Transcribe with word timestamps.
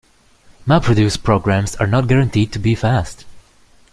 MapReduce 0.65 1.21
programs 1.21 1.75
are 1.75 1.85
not 1.85 2.07
guaranteed 2.07 2.51
to 2.53 2.57
be 2.57 2.73
fast. 2.73 3.23